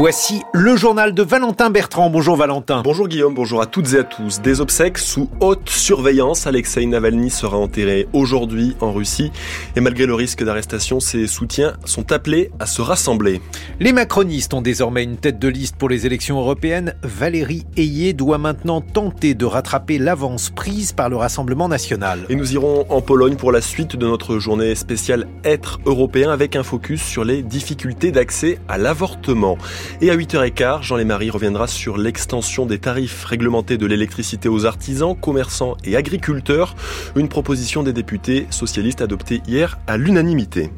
Voici 0.00 0.40
le 0.54 0.76
journal 0.76 1.12
de 1.12 1.22
Valentin 1.22 1.68
Bertrand. 1.68 2.08
Bonjour 2.08 2.34
Valentin. 2.34 2.80
Bonjour 2.82 3.06
Guillaume, 3.06 3.34
bonjour 3.34 3.60
à 3.60 3.66
toutes 3.66 3.92
et 3.92 3.98
à 3.98 4.02
tous. 4.02 4.40
Des 4.40 4.62
obsèques 4.62 4.96
sous 4.96 5.28
haute 5.40 5.68
surveillance. 5.68 6.46
Alexei 6.46 6.86
Navalny 6.86 7.28
sera 7.28 7.58
enterré 7.58 8.08
aujourd'hui 8.14 8.74
en 8.80 8.94
Russie. 8.94 9.30
Et 9.76 9.80
malgré 9.82 10.06
le 10.06 10.14
risque 10.14 10.42
d'arrestation, 10.42 11.00
ses 11.00 11.26
soutiens 11.26 11.74
sont 11.84 12.12
appelés 12.12 12.50
à 12.58 12.64
se 12.64 12.80
rassembler. 12.80 13.42
Les 13.78 13.92
macronistes 13.92 14.54
ont 14.54 14.62
désormais 14.62 15.04
une 15.04 15.18
tête 15.18 15.38
de 15.38 15.48
liste 15.48 15.76
pour 15.76 15.90
les 15.90 16.06
élections 16.06 16.40
européennes. 16.40 16.94
Valérie 17.02 17.66
Ayé 17.76 18.14
doit 18.14 18.38
maintenant 18.38 18.80
tenter 18.80 19.34
de 19.34 19.44
rattraper 19.44 19.98
l'avance 19.98 20.48
prise 20.48 20.92
par 20.92 21.10
le 21.10 21.16
Rassemblement 21.16 21.68
national. 21.68 22.20
Et 22.30 22.36
nous 22.36 22.54
irons 22.54 22.86
en 22.88 23.02
Pologne 23.02 23.36
pour 23.36 23.52
la 23.52 23.60
suite 23.60 23.96
de 23.96 24.06
notre 24.06 24.38
journée 24.38 24.74
spéciale 24.76 25.26
Être 25.44 25.78
européen 25.84 26.30
avec 26.30 26.56
un 26.56 26.62
focus 26.62 27.02
sur 27.02 27.22
les 27.22 27.42
difficultés 27.42 28.12
d'accès 28.12 28.58
à 28.66 28.78
l'avortement. 28.78 29.58
Et 30.00 30.10
à 30.10 30.16
8h15, 30.16 30.82
Jean 30.82 30.96
Lémarie 30.96 31.30
reviendra 31.30 31.66
sur 31.66 31.98
l'extension 31.98 32.66
des 32.66 32.78
tarifs 32.78 33.24
réglementés 33.24 33.78
de 33.78 33.86
l'électricité 33.86 34.48
aux 34.48 34.66
artisans, 34.66 35.14
commerçants 35.14 35.76
et 35.84 35.96
agriculteurs, 35.96 36.74
une 37.16 37.28
proposition 37.28 37.82
des 37.82 37.92
députés 37.92 38.46
socialistes 38.50 39.02
adoptée 39.02 39.42
hier 39.46 39.78
à 39.86 39.96
l'unanimité. 39.96 40.70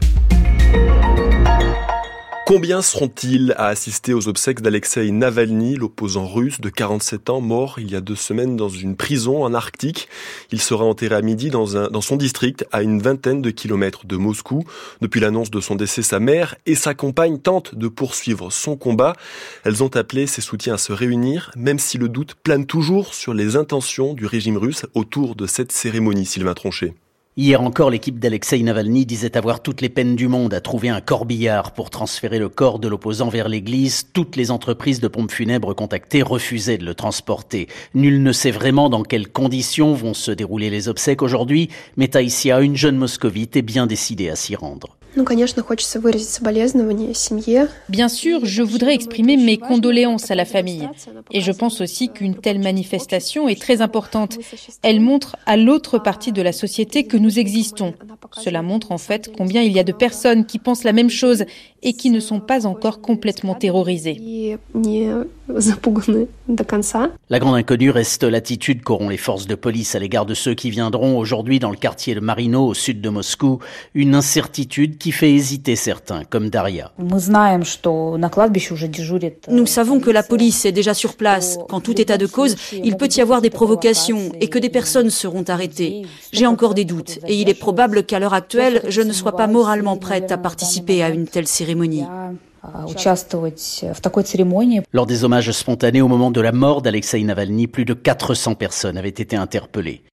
Combien 2.54 2.82
seront-ils 2.82 3.54
à 3.56 3.68
assister 3.68 4.12
aux 4.12 4.28
obsèques 4.28 4.60
d'Alexei 4.60 5.10
Navalny, 5.10 5.76
l'opposant 5.76 6.26
russe 6.26 6.60
de 6.60 6.68
47 6.68 7.30
ans, 7.30 7.40
mort 7.40 7.78
il 7.78 7.90
y 7.90 7.96
a 7.96 8.02
deux 8.02 8.14
semaines 8.14 8.58
dans 8.58 8.68
une 8.68 8.94
prison 8.94 9.42
en 9.42 9.54
Arctique? 9.54 10.06
Il 10.50 10.60
sera 10.60 10.84
enterré 10.84 11.14
à 11.14 11.22
midi 11.22 11.48
dans, 11.48 11.78
un, 11.78 11.88
dans 11.88 12.02
son 12.02 12.16
district, 12.16 12.66
à 12.70 12.82
une 12.82 13.00
vingtaine 13.00 13.40
de 13.40 13.48
kilomètres 13.48 14.04
de 14.04 14.18
Moscou. 14.18 14.64
Depuis 15.00 15.18
l'annonce 15.18 15.50
de 15.50 15.62
son 15.62 15.76
décès, 15.76 16.02
sa 16.02 16.20
mère 16.20 16.54
et 16.66 16.74
sa 16.74 16.92
compagne 16.92 17.38
tentent 17.38 17.74
de 17.74 17.88
poursuivre 17.88 18.52
son 18.52 18.76
combat. 18.76 19.14
Elles 19.64 19.82
ont 19.82 19.96
appelé 19.96 20.26
ses 20.26 20.42
soutiens 20.42 20.74
à 20.74 20.78
se 20.78 20.92
réunir, 20.92 21.52
même 21.56 21.78
si 21.78 21.96
le 21.96 22.10
doute 22.10 22.34
plane 22.34 22.66
toujours 22.66 23.14
sur 23.14 23.32
les 23.32 23.56
intentions 23.56 24.12
du 24.12 24.26
régime 24.26 24.58
russe 24.58 24.84
autour 24.92 25.36
de 25.36 25.46
cette 25.46 25.72
cérémonie, 25.72 26.26
Sylvain 26.26 26.52
Tronchet. 26.52 26.92
Hier 27.38 27.62
encore, 27.62 27.88
l'équipe 27.88 28.18
d'Alexei 28.18 28.62
Navalny 28.62 29.06
disait 29.06 29.38
avoir 29.38 29.62
toutes 29.62 29.80
les 29.80 29.88
peines 29.88 30.16
du 30.16 30.28
monde 30.28 30.52
à 30.52 30.60
trouver 30.60 30.90
un 30.90 31.00
corbillard 31.00 31.72
pour 31.72 31.88
transférer 31.88 32.38
le 32.38 32.50
corps 32.50 32.78
de 32.78 32.88
l'opposant 32.88 33.30
vers 33.30 33.48
l'église. 33.48 34.04
Toutes 34.12 34.36
les 34.36 34.50
entreprises 34.50 35.00
de 35.00 35.08
pompes 35.08 35.30
funèbres 35.30 35.72
contactées 35.72 36.22
refusaient 36.22 36.76
de 36.76 36.84
le 36.84 36.94
transporter. 36.94 37.68
Nul 37.94 38.22
ne 38.22 38.32
sait 38.32 38.50
vraiment 38.50 38.90
dans 38.90 39.02
quelles 39.02 39.32
conditions 39.32 39.94
vont 39.94 40.12
se 40.12 40.30
dérouler 40.30 40.68
les 40.68 40.90
obsèques 40.90 41.22
aujourd'hui, 41.22 41.70
mais 41.96 42.08
Taïsia, 42.08 42.60
une 42.60 42.76
jeune 42.76 42.98
moscovite, 42.98 43.56
est 43.56 43.62
bien 43.62 43.86
décidée 43.86 44.28
à 44.28 44.36
s'y 44.36 44.54
rendre. 44.54 44.98
Bien 47.88 48.08
sûr, 48.08 48.44
je 48.44 48.62
voudrais 48.62 48.94
exprimer 48.94 49.36
mes 49.36 49.58
condoléances 49.58 50.30
à 50.30 50.34
la 50.34 50.44
famille. 50.44 50.88
Et 51.30 51.40
je 51.40 51.52
pense 51.52 51.80
aussi 51.80 52.08
qu'une 52.08 52.34
telle 52.34 52.58
manifestation 52.58 53.48
est 53.48 53.60
très 53.60 53.82
importante. 53.82 54.38
Elle 54.82 55.00
montre 55.00 55.36
à 55.44 55.56
l'autre 55.56 55.98
partie 55.98 56.32
de 56.32 56.40
la 56.40 56.52
société 56.52 57.04
que 57.04 57.16
nous 57.16 57.38
existons. 57.38 57.94
Cela 58.32 58.62
montre 58.62 58.92
en 58.92 58.98
fait 58.98 59.30
combien 59.36 59.62
il 59.62 59.72
y 59.72 59.78
a 59.78 59.84
de 59.84 59.92
personnes 59.92 60.46
qui 60.46 60.58
pensent 60.58 60.84
la 60.84 60.92
même 60.92 61.10
chose 61.10 61.44
et 61.82 61.92
qui 61.92 62.10
ne 62.10 62.20
sont 62.20 62.40
pas 62.40 62.66
encore 62.66 63.00
complètement 63.00 63.54
terrorisées. 63.54 64.56
La 67.28 67.38
grande 67.38 67.56
inconnue 67.56 67.90
reste 67.90 68.22
l'attitude 68.22 68.82
qu'auront 68.82 69.08
les 69.08 69.16
forces 69.16 69.46
de 69.46 69.54
police 69.54 69.94
à 69.94 69.98
l'égard 69.98 70.26
de 70.26 70.34
ceux 70.34 70.54
qui 70.54 70.70
viendront 70.70 71.18
aujourd'hui 71.18 71.58
dans 71.58 71.70
le 71.70 71.76
quartier 71.76 72.14
de 72.14 72.20
Marino 72.20 72.66
au 72.66 72.74
sud 72.74 73.00
de 73.00 73.08
Moscou. 73.08 73.58
Une 73.94 74.14
incertitude 74.14 74.98
qui 75.02 75.10
fait 75.10 75.32
hésiter 75.32 75.74
certains, 75.74 76.22
comme 76.22 76.48
Daria. 76.48 76.92
Nous 79.48 79.66
savons 79.66 79.98
que 79.98 80.10
la 80.10 80.22
police 80.22 80.64
est 80.64 80.70
déjà 80.70 80.94
sur 80.94 81.16
place. 81.16 81.58
Qu'en 81.68 81.80
tout 81.80 82.00
état 82.00 82.18
de 82.18 82.26
cause, 82.26 82.54
il 82.72 82.96
peut 82.96 83.08
y 83.16 83.20
avoir 83.20 83.42
des 83.42 83.50
provocations 83.50 84.30
et 84.40 84.46
que 84.48 84.60
des 84.60 84.68
personnes 84.68 85.10
seront 85.10 85.42
arrêtées. 85.48 86.02
J'ai 86.32 86.46
encore 86.46 86.74
des 86.74 86.84
doutes 86.84 87.18
et 87.26 87.34
il 87.34 87.48
est 87.48 87.54
probable 87.54 88.04
qu'à 88.04 88.20
l'heure 88.20 88.32
actuelle, 88.32 88.80
je 88.88 89.02
ne 89.02 89.12
sois 89.12 89.34
pas 89.34 89.48
moralement 89.48 89.96
prête 89.96 90.30
à 90.30 90.38
participer 90.38 91.02
à 91.02 91.08
une 91.08 91.26
telle 91.26 91.48
cérémonie. 91.48 92.04
Lors 94.92 95.06
des 95.06 95.24
hommages 95.24 95.50
spontanés 95.50 96.00
au 96.00 96.06
moment 96.06 96.30
de 96.30 96.40
la 96.40 96.52
mort 96.52 96.80
d'Alexei 96.80 97.24
Navalny, 97.24 97.66
plus 97.66 97.84
de 97.84 97.94
400 97.94 98.54
personnes 98.54 98.96
avaient 98.96 99.08
été 99.08 99.34
interpellées. 99.34 100.04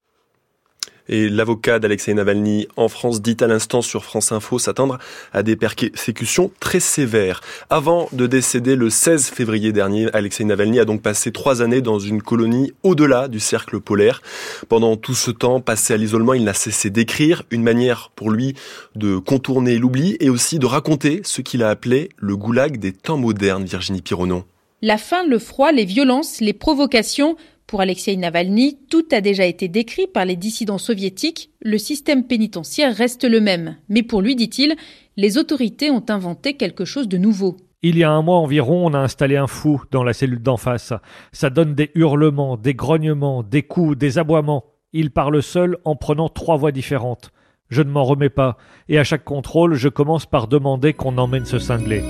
Et 1.10 1.28
l'avocat 1.28 1.80
d'Alexei 1.80 2.14
Navalny 2.14 2.68
en 2.78 2.88
France 2.88 3.22
dit 3.22 3.36
à 3.42 3.48
l'instant 3.48 3.82
sur 3.82 4.06
France 4.06 4.32
Info 4.32 4.60
s'attendre 4.60 5.00
à 5.34 5.42
des 5.42 5.56
persécutions 5.56 6.52
très 6.60 6.80
sévères. 6.80 7.42
Avant 7.72 8.08
de 8.14 8.28
décéder 8.28 8.76
le 8.76 8.92
16 8.92 9.30
février 9.30 9.72
dernier, 9.72 10.08
Alexei 10.14 10.46
Navalny 10.46 10.80
a 10.80 10.86
donc 10.86 11.02
passé 11.02 11.32
trois 11.32 11.64
années 11.64 11.82
dans 11.82 11.98
une 11.98 12.22
colonie 12.22 12.72
au-delà 12.84 13.28
du 13.28 13.40
cercle 13.40 13.80
polaire. 13.80 14.22
Pendant 14.70 14.96
tout 14.98 15.16
ce 15.16 15.32
temps 15.32 15.62
passé 15.62 15.96
à 15.96 15.98
l'isolement, 15.98 16.36
il 16.36 16.44
n'a 16.44 16.54
cessé 16.54 16.92
d'écrire, 16.92 17.42
une 17.50 17.64
manière 17.64 18.12
pour 18.16 18.30
lui 18.30 18.54
de 18.96 19.18
contourner 19.18 19.80
l'oubli 19.80 20.16
et 20.20 20.30
aussi 20.30 20.60
de 20.60 20.68
raconter 20.68 21.22
ce 21.24 21.42
qu'il 21.42 21.64
a 21.64 21.70
appelé 21.70 22.10
le 22.18 22.38
goulag 22.38 22.78
des 22.78 22.94
temps 22.94 23.18
modernes, 23.18 23.66
Virginie 23.66 24.04
Pironon. 24.04 24.44
La 24.82 24.98
faim, 24.98 25.26
le 25.28 25.40
froid, 25.40 25.72
les 25.72 25.84
violences, 25.84 26.40
les 26.40 26.54
provocations, 26.54 27.36
pour 27.69 27.81
Alexei 27.81 28.17
Navalny, 28.17 28.79
tout 28.91 29.07
a 29.11 29.21
déjà 29.21 29.47
été 29.47 29.69
décrit 29.69 30.07
par 30.07 30.25
les 30.25 30.37
dissidents 30.37 30.79
soviétiques, 30.79 31.51
le 31.63 31.79
système 31.79 32.25
pénitentiaire 32.25 32.95
reste 32.95 33.25
le 33.25 33.41
même. 33.41 33.77
Mais 33.89 34.03
pour 34.03 34.21
lui, 34.21 34.37
dit-il, 34.37 34.77
les 35.17 35.39
autorités 35.39 35.91
ont 35.91 36.05
inventé 36.09 36.55
quelque 36.55 36.85
chose 36.85 37.09
de 37.09 37.17
nouveau. 37.17 37.57
Il 37.83 37.99
y 37.99 38.05
a 38.05 38.11
un 38.11 38.23
mois 38.23 38.39
environ, 38.39 38.87
on 38.87 38.95
a 38.95 38.99
installé 38.99 39.37
un 39.37 39.47
fou 39.47 39.83
dans 39.91 40.05
la 40.05 40.13
cellule 40.13 40.43
d'en 40.43 40.57
face. 40.57 40.93
Ça 41.33 41.51
donne 41.51 41.75
des 41.75 41.91
hurlements, 41.95 42.57
des 42.57 42.75
grognements, 42.75 43.43
des 43.43 43.63
coups, 43.63 43.97
des 43.97 44.19
aboiements. 44.19 44.65
Il 44.93 45.11
parle 45.11 45.43
seul 45.43 45.79
en 45.85 45.97
prenant 45.97 46.29
trois 46.29 46.57
voix 46.57 46.73
différentes. 46.73 47.31
Je 47.71 47.83
ne 47.83 47.91
m'en 47.91 48.05
remets 48.05 48.31
pas, 48.31 48.57
et 48.89 48.99
à 48.99 49.05
chaque 49.05 49.25
contrôle, 49.25 49.75
je 49.75 49.89
commence 49.89 50.27
par 50.27 50.49
demander 50.49 50.93
qu'on 50.93 51.19
emmène 51.19 51.47
ce 51.47 51.59
cinglé. 51.59 52.03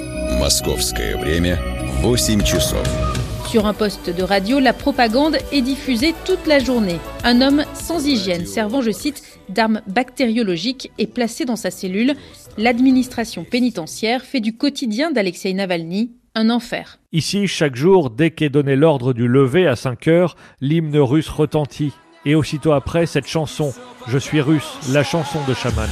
время 1.21 1.59
8 2.03 2.45
часов. 2.45 3.08
Sur 3.50 3.66
un 3.66 3.74
poste 3.74 4.16
de 4.16 4.22
radio, 4.22 4.60
la 4.60 4.74
propagande 4.74 5.38
est 5.52 5.64
diffusée 5.64 6.14
toute 6.24 6.46
la 6.46 6.60
journée. 6.60 7.00
Un 7.24 7.42
homme 7.42 7.64
sans 7.74 8.06
hygiène, 8.06 8.46
servant, 8.46 8.84
je 8.84 8.92
cite, 8.92 9.24
d'armes 9.50 9.82
bactériologiques, 9.88 10.92
est 11.00 11.12
placé 11.12 11.46
dans 11.46 11.56
sa 11.56 11.72
cellule. 11.72 12.14
L'administration 12.60 13.44
pénitentiaire 13.44 14.22
fait 14.22 14.40
du 14.40 14.56
quotidien 14.56 15.10
d'Alexei 15.10 15.52
Navalny 15.56 16.12
un 16.36 16.52
enfer. 16.52 17.00
Ici, 17.12 17.48
chaque 17.48 17.76
jour, 17.76 18.12
dès 18.12 18.30
qu'est 18.30 18.52
donné 18.52 18.76
l'ordre 18.76 19.14
du 19.14 19.28
lever 19.28 19.66
à 19.66 19.76
5 19.76 20.08
heures, 20.10 20.36
l'hymne 20.62 20.96
russe 21.00 21.30
retentit. 21.30 21.94
Et 22.26 22.36
aussitôt 22.36 22.74
après, 22.74 23.08
cette 23.08 23.28
chanson, 23.28 23.74
Je 24.06 24.20
suis 24.20 24.42
russe, 24.42 24.78
la 24.92 25.04
chanson 25.04 25.40
de 25.48 25.56
Chaman. 25.56 25.90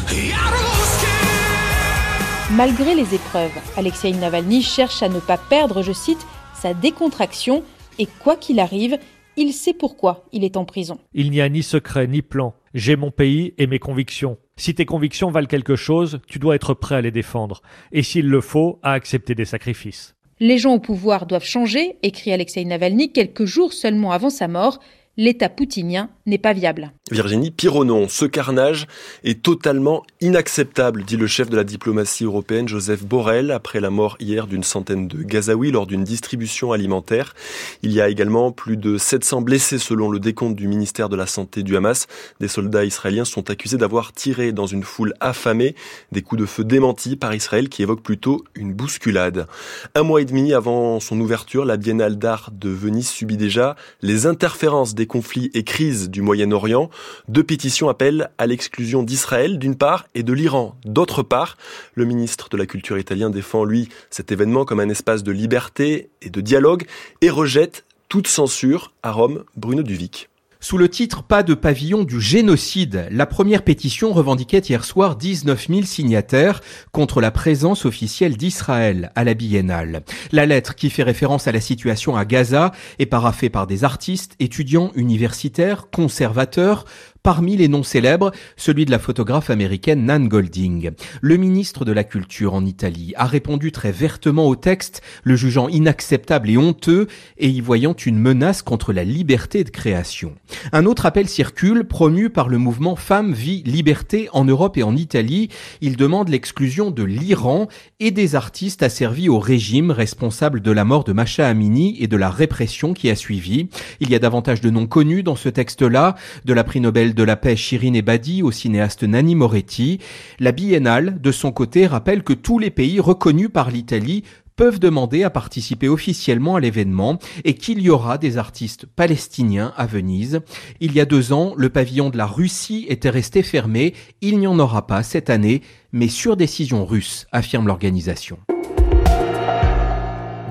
Malgré 2.51 2.94
les 2.94 3.16
épreuves, 3.16 3.51
Alexei 3.75 4.12
Navalny 4.13 4.62
cherche 4.62 5.01
à 5.01 5.09
ne 5.09 5.19
pas 5.19 5.38
perdre, 5.38 5.81
je 5.81 5.91
cite, 5.91 6.25
sa 6.62 6.73
décontraction, 6.73 7.63
et 8.00 8.07
quoi 8.19 8.35
qu'il 8.35 8.59
arrive, 8.59 8.97
il 9.38 9.53
sait 9.53 9.73
pourquoi 9.73 10.25
il 10.31 10.44
est 10.44 10.57
en 10.57 10.66
prison. 10.66 10.97
Il 11.13 11.29
n'y 11.29 11.41
a 11.41 11.50
ni 11.50 11.62
secret 11.62 12.07
ni 12.07 12.22
plan. 12.22 12.56
J'ai 12.73 12.95
mon 12.95 13.12
pays 13.12 13.53
et 13.57 13.68
mes 13.68 13.79
convictions. 13.79 14.38
Si 14.56 14.73
tes 14.73 14.85
convictions 14.85 15.29
valent 15.29 15.47
quelque 15.47 15.75
chose, 15.75 16.19
tu 16.28 16.40
dois 16.40 16.56
être 16.56 16.73
prêt 16.73 16.95
à 16.95 17.01
les 17.01 17.12
défendre, 17.12 17.62
et 17.91 18.01
s'il 18.01 18.28
le 18.28 18.41
faut, 18.41 18.79
à 18.81 18.94
accepter 18.94 19.35
des 19.35 19.45
sacrifices. 19.45 20.16
Les 20.40 20.57
gens 20.57 20.73
au 20.73 20.79
pouvoir 20.79 21.25
doivent 21.25 21.45
changer, 21.45 21.97
écrit 22.03 22.31
Alexei 22.31 22.66
Navalny 22.66 23.12
quelques 23.12 23.45
jours 23.45 23.74
seulement 23.74 24.12
avant 24.12 24.29
sa 24.29 24.47
mort, 24.47 24.79
l'État 25.17 25.50
poutinien 25.50 26.09
n'est 26.28 26.38
pas 26.38 26.53
viable. 26.53 26.91
Virginie 27.09 27.51
Pironon, 27.51 28.07
ce 28.07 28.25
carnage 28.25 28.85
est 29.23 29.41
totalement 29.41 30.03
inacceptable, 30.22 31.03
dit 31.03 31.17
le 31.17 31.25
chef 31.25 31.50
de 31.50 31.55
la 31.55 31.63
diplomatie 31.63 32.25
européenne 32.25 32.67
Joseph 32.67 33.03
Borrell 33.03 33.50
après 33.50 33.80
la 33.80 33.89
mort 33.89 34.18
hier 34.19 34.45
d'une 34.45 34.63
centaine 34.63 35.07
de 35.07 35.24
Gazaouis 35.24 35.71
lors 35.71 35.88
d'une 35.88 36.03
distribution 36.03 36.71
alimentaire. 36.71 37.33
Il 37.81 37.94
y 37.94 38.01
a 38.01 38.09
également 38.09 38.51
plus 38.51 38.77
de 38.77 38.97
700 38.97 39.42
blessés 39.42 39.80
selon 39.80 40.12
le 40.12 40.19
décompte 40.19 40.56
du 40.56 40.68
ministère 40.68 41.09
de 41.09 41.15
la 41.15 41.25
Santé 41.25 41.63
du 41.63 41.75
Hamas. 41.75 42.07
Des 42.39 42.47
soldats 42.47 42.86
israéliens 42.86 43.25
sont 43.25 43.50
accusés 43.50 43.77
d'avoir 43.77 44.13
tiré 44.13 44.51
dans 44.51 44.68
une 44.68 44.83
foule 44.83 45.13
affamée 45.19 45.75
des 46.12 46.21
coups 46.21 46.42
de 46.42 46.45
feu 46.45 46.63
démentis 46.63 47.15
par 47.15 47.33
Israël 47.33 47.69
qui 47.69 47.81
évoquent 47.81 48.03
plutôt 48.03 48.44
une 48.53 48.74
bousculade. 48.74 49.47
Un 49.95 50.03
mois 50.03 50.21
et 50.21 50.25
demi 50.25 50.53
avant 50.53 51.00
son 51.00 51.19
ouverture, 51.19 51.65
la 51.65 51.77
Biennale 51.77 52.19
d'art 52.19 52.51
de 52.51 52.69
Venise 52.69 53.09
subit 53.09 53.38
déjà 53.38 53.75
les 54.01 54.25
interférences 54.27 54.94
des 54.94 55.06
conflits 55.07 55.50
et 55.54 55.63
crises 55.63 56.09
du 56.09 56.21
Moyen-Orient. 56.21 56.89
Deux 57.27 57.44
pétitions 57.44 57.89
appellent 57.89 58.30
à 58.38 58.45
l'exclusion 58.45 59.04
d'Israël 59.04 59.57
d'une 59.57 59.75
part 59.75 60.07
et 60.13 60.24
de 60.24 60.33
l'Iran 60.33 60.75
d'autre 60.86 61.24
part. 61.24 61.57
Le 61.95 62.06
ministre 62.06 62.50
de 62.50 62.57
la 62.57 62.65
Culture 62.65 63.00
italien 63.00 63.30
défend, 63.30 63.63
lui, 63.63 63.89
cet 64.09 64.31
événement 64.31 64.65
comme 64.65 64.80
un 64.80 64.89
espace 64.89 65.24
de 65.24 65.31
liberté 65.31 66.09
et 66.21 66.30
de 66.30 66.42
dialogue 66.42 66.86
et 67.21 67.30
rejette 67.30 67.86
toute 68.09 68.27
censure 68.27 68.94
à 69.04 69.12
Rome, 69.12 69.44
Bruno 69.56 69.83
Duvic. 69.83 70.30
Sous 70.59 70.80
le 70.80 70.89
titre 70.89 71.21
Pas 71.21 71.44
de 71.44 71.54
pavillon 71.54 72.04
du 72.04 72.19
génocide, 72.19 73.07
la 73.12 73.27
première 73.27 73.62
pétition 73.62 74.12
revendiquait 74.12 74.57
hier 74.57 74.83
soir 74.86 75.15
19 75.15 75.68
000 75.68 75.81
signataires 75.83 76.62
contre 76.92 77.21
la 77.21 77.30
présence 77.30 77.86
officielle 77.86 78.38
d'Israël 78.38 79.12
à 79.15 79.24
la 79.24 79.36
biennale. 79.36 80.04
La 80.31 80.48
lettre 80.48 80.74
qui 80.74 80.89
fait 80.89 81.04
référence 81.04 81.48
à 81.48 81.51
la 81.51 81.62
situation 81.62 82.18
à 82.18 82.25
Gaza 82.25 82.71
est 82.98 83.06
paraphée 83.06 83.51
par 83.51 83.68
des 83.68 83.83
artistes, 83.83 84.33
étudiants, 84.39 84.92
universitaires, 84.95 85.92
conservateurs, 85.92 86.86
Parmi 87.24 87.58
les 87.58 87.68
noms 87.68 87.84
célèbres, 87.84 88.31
celui 88.56 88.86
de 88.86 88.92
la 88.92 89.00
photographe 89.00 89.50
américaine 89.50 90.06
Nan 90.06 90.28
Golding. 90.28 90.92
Le 91.22 91.38
ministre 91.38 91.86
de 91.86 91.92
la 91.92 92.04
Culture 92.04 92.54
en 92.54 92.66
Italie 92.66 93.14
a 93.16 93.25
répondu 93.25 93.72
très 93.72 93.92
vertement 93.92 94.48
au 94.48 94.56
texte, 94.56 95.02
le 95.24 95.36
jugeant 95.36 95.68
inacceptable 95.68 96.50
et 96.50 96.58
honteux 96.58 97.08
et 97.38 97.50
y 97.50 97.62
voyant 97.62 97.94
une 97.94 98.19
menace 98.19 98.62
contre 98.62 98.94
la 98.94 99.04
liberté 99.04 99.64
de 99.64 99.69
création. 99.69 100.36
Un 100.72 100.86
autre 100.86 101.06
appel 101.06 101.28
circule, 101.28 101.86
promu 101.86 102.30
par 102.30 102.50
le 102.50 102.58
mouvement 102.58 102.96
Femmes, 102.96 103.34
Vie, 103.34 103.64
Liberté 103.66 104.30
en 104.34 104.46
Europe 104.46 104.78
et 104.78 104.84
en 104.84 104.96
Italie. 104.96 105.50
Il 105.81 105.98
demande 105.98 106.30
l'exclusion 106.30 106.92
de 106.92 107.04
l'Iran 107.04 107.68
et 108.00 108.12
des 108.12 108.36
artistes 108.36 108.84
asservis 108.84 109.30
au 109.30 109.40
régime 109.40 109.92
responsable 109.92 110.62
de 110.62 110.72
la 110.72 110.86
mort 110.86 111.04
de 111.04 111.14
Masha 111.14 111.48
Amini 111.48 111.98
et 112.00 112.08
de 112.08 112.18
la 112.18 112.30
répression 112.30 112.94
qui 112.94 113.10
a 113.10 113.16
suivi. 113.16 113.69
Il 114.00 114.10
y 114.10 114.16
a 114.16 114.19
davantage 114.19 114.62
de 114.62 114.69
noms 114.69 114.88
connus 114.88 115.24
dans 115.24 115.36
ce 115.36 115.50
texte-là, 115.50 116.16
de 116.46 116.54
la 116.54 116.64
prix 116.64 116.80
Nobel 116.80 117.06
de 117.13 117.24
la 117.24 117.36
paix 117.36 117.56
Shirin 117.56 117.94
Ebadi 117.94 118.44
au 118.44 118.51
cinéaste 118.51 119.04
Nanni 119.04 119.36
Moretti. 119.36 120.00
La 120.39 120.51
biennale, 120.51 121.21
de 121.21 121.31
son 121.31 121.51
côté, 121.51 121.88
rappelle 121.88 122.24
que 122.24 122.33
tous 122.33 122.59
les 122.59 122.69
pays 122.69 123.00
reconnus 123.00 123.50
par 123.51 123.71
l'Italie 123.71 124.24
peuvent 124.56 124.80
demander 124.80 125.24
à 125.24 125.30
participer 125.30 125.88
officiellement 125.88 126.56
à 126.56 126.59
l'événement 126.59 127.19
et 127.45 127.54
qu'il 127.54 127.80
y 127.81 127.89
aura 127.89 128.18
des 128.18 128.38
artistes 128.38 128.86
palestiniens 128.88 129.74
à 129.77 129.86
Venise. 129.86 130.42
Il 130.80 130.94
y 130.94 131.00
a 131.00 131.06
deux 131.06 131.31
ans, 131.31 131.54
le 131.56 131.69
pavillon 131.69 132.09
de 132.09 132.18
la 132.18 132.25
Russie 132.25 132.86
était 132.89 133.12
resté 133.12 133.44
fermé. 133.44 133.94
Il 134.21 134.39
n'y 134.39 134.48
en 134.48 134.59
aura 134.59 134.88
pas 134.88 135.04
cette 135.04 135.30
année, 135.30 135.62
mais 135.94 136.09
sur 136.09 136.36
décision 136.36 136.86
russe, 136.86 137.27
affirme 137.31 137.68
l'organisation. 137.68 138.39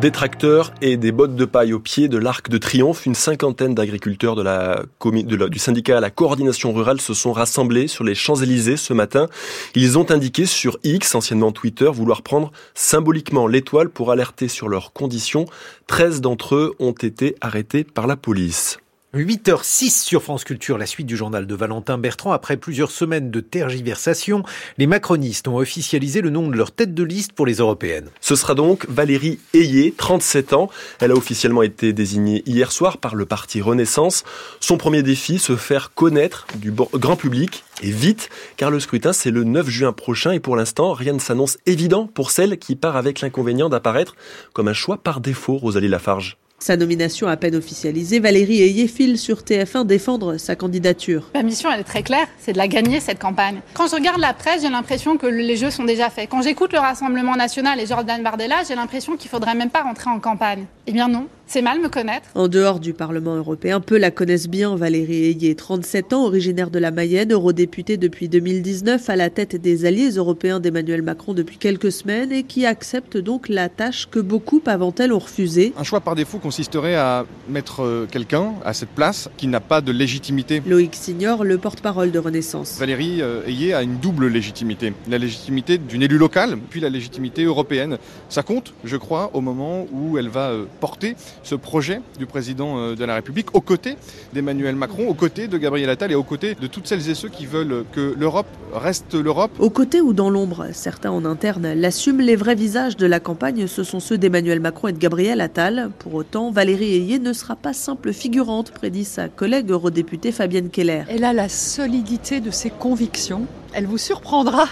Des 0.00 0.10
tracteurs 0.10 0.74
et 0.82 0.98
des 0.98 1.10
bottes 1.10 1.36
de 1.36 1.46
paille 1.46 1.72
au 1.72 1.80
pied 1.80 2.08
de 2.08 2.18
l'Arc 2.18 2.50
de 2.50 2.58
Triomphe, 2.58 3.06
une 3.06 3.14
cinquantaine 3.14 3.74
d'agriculteurs 3.74 4.36
du 4.36 5.58
syndicat 5.58 6.00
La 6.00 6.10
Coordination 6.10 6.74
Rurale 6.74 7.00
se 7.00 7.14
sont 7.14 7.32
rassemblés 7.32 7.88
sur 7.88 8.04
les 8.04 8.14
Champs-Élysées 8.14 8.76
ce 8.76 8.92
matin. 8.92 9.28
Ils 9.74 9.96
ont 9.96 10.10
indiqué 10.10 10.44
sur 10.44 10.76
X, 10.84 11.14
anciennement 11.14 11.50
Twitter, 11.50 11.88
vouloir 11.90 12.20
prendre 12.20 12.52
symboliquement 12.74 13.46
l'étoile 13.46 13.88
pour 13.88 14.12
alerter 14.12 14.48
sur 14.48 14.68
leurs 14.68 14.92
conditions. 14.92 15.46
13 15.86 16.20
d'entre 16.20 16.56
eux 16.56 16.74
ont 16.78 16.92
été 16.92 17.34
arrêtés 17.40 17.82
par 17.82 18.06
la 18.06 18.16
police. 18.16 18.78
8h06 19.22 20.02
sur 20.02 20.22
France 20.22 20.44
Culture, 20.44 20.76
la 20.76 20.86
suite 20.86 21.06
du 21.06 21.16
journal 21.16 21.46
de 21.46 21.54
Valentin 21.54 21.96
Bertrand. 21.96 22.32
Après 22.32 22.56
plusieurs 22.56 22.90
semaines 22.90 23.30
de 23.30 23.40
tergiversation, 23.40 24.42
les 24.78 24.86
macronistes 24.86 25.48
ont 25.48 25.56
officialisé 25.56 26.20
le 26.20 26.30
nom 26.30 26.48
de 26.48 26.56
leur 26.56 26.72
tête 26.72 26.92
de 26.92 27.02
liste 27.02 27.32
pour 27.32 27.46
les 27.46 27.54
européennes. 27.54 28.10
Ce 28.20 28.36
sera 28.36 28.54
donc 28.54 28.86
Valérie 28.88 29.38
Ayé, 29.54 29.94
37 29.96 30.52
ans. 30.52 30.68
Elle 31.00 31.12
a 31.12 31.14
officiellement 31.14 31.62
été 31.62 31.92
désignée 31.92 32.42
hier 32.46 32.72
soir 32.72 32.98
par 32.98 33.14
le 33.14 33.24
parti 33.24 33.62
Renaissance. 33.62 34.24
Son 34.60 34.76
premier 34.76 35.02
défi, 35.02 35.38
se 35.38 35.56
faire 35.56 35.94
connaître 35.94 36.46
du 36.56 36.70
grand 36.70 37.16
public 37.16 37.64
et 37.82 37.90
vite, 37.90 38.28
car 38.56 38.70
le 38.70 38.80
scrutin 38.80 39.12
c'est 39.12 39.30
le 39.30 39.44
9 39.44 39.68
juin 39.68 39.92
prochain 39.92 40.32
et 40.32 40.40
pour 40.40 40.56
l'instant, 40.56 40.92
rien 40.92 41.12
ne 41.12 41.20
s'annonce 41.20 41.58
évident 41.66 42.06
pour 42.06 42.30
celle 42.30 42.58
qui 42.58 42.76
part 42.76 42.96
avec 42.96 43.20
l'inconvénient 43.20 43.68
d'apparaître 43.68 44.14
comme 44.52 44.68
un 44.68 44.74
choix 44.74 44.98
par 44.98 45.20
défaut, 45.20 45.56
Rosalie 45.56 45.88
Lafarge. 45.88 46.36
Sa 46.58 46.78
nomination 46.78 47.28
à 47.28 47.36
peine 47.36 47.54
officialisée, 47.54 48.18
Valérie 48.18 48.62
Ayé 48.62 48.88
file 48.88 49.18
sur 49.18 49.40
TF1 49.40 49.84
défendre 49.84 50.38
sa 50.38 50.56
candidature. 50.56 51.28
Ma 51.34 51.42
mission, 51.42 51.70
elle 51.70 51.80
est 51.80 51.84
très 51.84 52.02
claire, 52.02 52.26
c'est 52.38 52.54
de 52.54 52.58
la 52.58 52.66
gagner 52.66 52.98
cette 52.98 53.18
campagne. 53.18 53.60
Quand 53.74 53.88
je 53.88 53.94
regarde 53.94 54.18
la 54.18 54.32
presse, 54.32 54.62
j'ai 54.62 54.70
l'impression 54.70 55.18
que 55.18 55.26
les 55.26 55.56
jeux 55.56 55.70
sont 55.70 55.84
déjà 55.84 56.08
faits. 56.08 56.30
Quand 56.30 56.40
j'écoute 56.40 56.72
le 56.72 56.78
Rassemblement 56.78 57.36
national 57.36 57.78
et 57.78 57.86
Jordan 57.86 58.22
Bardella, 58.22 58.62
j'ai 58.66 58.74
l'impression 58.74 59.18
qu'il 59.18 59.28
faudrait 59.28 59.54
même 59.54 59.68
pas 59.68 59.82
rentrer 59.82 60.08
en 60.08 60.18
campagne. 60.18 60.64
Eh 60.86 60.92
bien 60.92 61.08
non, 61.08 61.28
c'est 61.46 61.62
mal 61.62 61.80
me 61.80 61.88
connaître. 61.88 62.28
En 62.34 62.48
dehors 62.48 62.80
du 62.80 62.92
Parlement 62.92 63.36
européen, 63.36 63.80
peu 63.80 63.98
la 63.98 64.10
connaissent 64.10 64.48
bien. 64.48 64.74
Valérie 64.74 65.26
Ayé, 65.26 65.54
37 65.54 66.12
ans, 66.12 66.24
originaire 66.24 66.70
de 66.70 66.78
la 66.80 66.90
Mayenne, 66.90 67.32
eurodéputée 67.32 67.96
depuis 67.96 68.28
2019, 68.28 69.08
à 69.08 69.16
la 69.16 69.30
tête 69.30 69.54
des 69.54 69.84
alliés 69.84 70.10
européens 70.10 70.58
d'Emmanuel 70.58 71.02
Macron 71.02 71.34
depuis 71.34 71.56
quelques 71.56 71.92
semaines 71.92 72.32
et 72.32 72.42
qui 72.42 72.66
accepte 72.66 73.16
donc 73.16 73.48
la 73.48 73.68
tâche 73.68 74.08
que 74.10 74.18
beaucoup 74.18 74.60
avant 74.66 74.92
elle 74.98 75.12
ont 75.12 75.20
refusée. 75.20 75.72
Un 75.78 75.84
choix 75.84 76.00
par 76.00 76.16
défaut 76.16 76.38
consisterait 76.38 76.96
à 76.96 77.24
mettre 77.48 77.82
euh, 77.82 78.06
quelqu'un 78.10 78.54
à 78.64 78.72
cette 78.72 78.88
place 78.88 79.28
qui 79.36 79.46
n'a 79.46 79.60
pas 79.60 79.80
de 79.80 79.92
légitimité. 79.92 80.62
Loïc 80.66 80.96
Signor, 80.96 81.44
le 81.44 81.58
porte-parole 81.58 82.10
de 82.10 82.18
Renaissance. 82.18 82.76
Valérie 82.78 83.22
euh, 83.22 83.46
Ayé 83.46 83.72
a 83.72 83.82
une 83.82 83.98
double 83.98 84.26
légitimité. 84.26 84.92
La 85.08 85.18
légitimité 85.18 85.78
d'une 85.78 86.02
élue 86.02 86.18
locale, 86.18 86.58
puis 86.70 86.80
la 86.80 86.88
légitimité 86.88 87.44
européenne. 87.44 87.98
Ça 88.28 88.42
compte, 88.42 88.74
je 88.82 88.96
crois, 88.96 89.30
au 89.34 89.40
moment 89.40 89.86
où 89.92 90.18
elle 90.18 90.28
va 90.28 90.50
euh, 90.50 90.64
porter 90.80 91.14
ce 91.46 91.54
projet 91.54 92.00
du 92.18 92.26
président 92.26 92.78
euh, 92.78 92.94
de 92.96 93.04
la 93.04 93.14
République 93.14 93.54
aux 93.54 93.60
côtés 93.60 93.96
d'Emmanuel 94.34 94.74
Macron, 94.74 95.08
aux 95.08 95.14
côtés 95.14 95.46
de 95.46 95.56
Gabriel 95.56 95.88
Attal 95.88 96.10
et 96.10 96.14
aux 96.14 96.24
côtés 96.24 96.54
de 96.54 96.66
toutes 96.66 96.86
celles 96.86 97.08
et 97.08 97.14
ceux 97.14 97.28
qui 97.28 97.46
veulent 97.46 97.84
que 97.92 98.14
l'Europe 98.18 98.48
reste 98.74 99.14
l'Europe. 99.14 99.52
Aux 99.60 99.70
côtés 99.70 100.00
ou 100.00 100.12
dans 100.12 100.28
l'ombre, 100.28 100.66
certains 100.72 101.10
en 101.10 101.24
interne 101.24 101.72
l'assument, 101.72 102.20
les 102.20 102.36
vrais 102.36 102.56
visages 102.56 102.96
de 102.96 103.06
la 103.06 103.20
campagne, 103.20 103.66
ce 103.66 103.84
sont 103.84 104.00
ceux 104.00 104.18
d'Emmanuel 104.18 104.60
Macron 104.60 104.88
et 104.88 104.92
de 104.92 104.98
Gabriel 104.98 105.40
Attal. 105.40 105.90
Pour 106.00 106.14
autant, 106.14 106.50
Valérie 106.50 106.94
Ayé 106.94 107.18
ne 107.20 107.32
sera 107.32 107.54
pas 107.54 107.72
simple 107.72 108.12
figurante, 108.12 108.72
prédit 108.72 109.04
sa 109.04 109.28
collègue 109.28 109.70
eurodéputée 109.70 110.32
Fabienne 110.32 110.68
Keller. 110.68 111.04
Elle 111.08 111.24
a 111.24 111.32
la 111.32 111.48
solidité 111.48 112.40
de 112.40 112.50
ses 112.50 112.70
convictions. 112.70 113.46
Elle 113.72 113.86
vous 113.86 113.98
surprendra 113.98 114.66